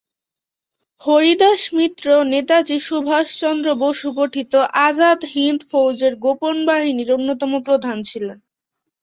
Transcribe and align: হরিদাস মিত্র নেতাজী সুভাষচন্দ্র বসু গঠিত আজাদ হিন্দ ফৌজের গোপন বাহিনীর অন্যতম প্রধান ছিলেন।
হরিদাস 1.01 1.61
মিত্র 1.77 2.05
নেতাজী 2.31 2.77
সুভাষচন্দ্র 2.87 3.67
বসু 3.83 4.07
গঠিত 4.17 4.53
আজাদ 4.81 5.19
হিন্দ 5.33 5.61
ফৌজের 5.71 6.13
গোপন 6.25 6.55
বাহিনীর 6.67 7.09
অন্যতম 7.11 7.51
প্রধান 7.67 7.97
ছিলেন। 8.09 8.37